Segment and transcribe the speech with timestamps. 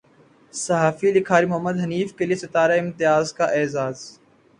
[0.53, 3.97] صحافی لکھاری محمد حنیف کے لیے ستارہ امتیاز کا اعزاز